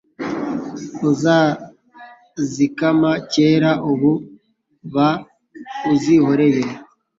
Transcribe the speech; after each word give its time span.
Uzazikama 1.09 3.11
kera 3.31 3.71
ubu 3.91 4.11
ba 4.93 5.09
uzihoreye 5.91 6.69